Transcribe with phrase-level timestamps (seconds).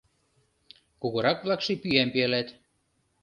[1.01, 2.47] Кугурак-влакше пӱям пӱялат.